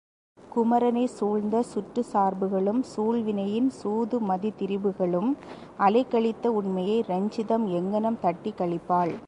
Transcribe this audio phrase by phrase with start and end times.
[0.39, 5.31] குமரனைச் சூழ்ந்த சுற்றுச் சார்புகளும் சூழ் வினையின் சூதுமதித் திரிபுகளும்
[5.79, 9.13] அலைக்கழித்த உண்மையை ரஞ்சிதம் எங்ஙனம் தட்டிக் கழிப்பாள்?...